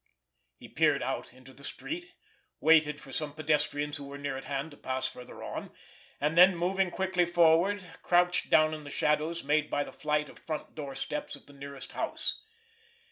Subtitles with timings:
[0.57, 2.13] He peered out into the street,
[2.59, 5.69] waited for some pedestrians who were near at hand to pass further on,
[6.19, 10.39] and then, moving quickly forward, crouched down in the shadows made by the flight of
[10.39, 12.43] front door steps of the nearest house.